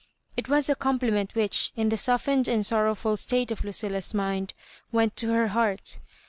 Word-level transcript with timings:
It 0.35 0.49
was 0.49 0.67
a 0.67 0.73
compliment 0.73 1.35
which, 1.35 1.71
in 1.75 1.89
the 1.89 1.95
sollen 1.95 2.39
ed 2.39 2.47
and 2.47 2.65
sorrowful 2.65 3.15
state 3.17 3.51
of 3.51 3.63
Lucilla's 3.63 4.15
mind, 4.15 4.55
went 4.91 5.15
to 5.17 5.27
her 5.29 5.49
heart. 5.49 5.99